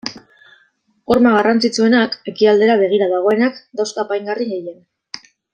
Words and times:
Horma 1.15 1.33
garrantzitsuenak, 1.35 2.17
ekialdera 2.33 2.79
begira 2.85 3.13
dagoenak, 3.15 3.63
dauzka 3.81 4.05
apaingarri 4.09 4.53
gehien. 4.57 4.85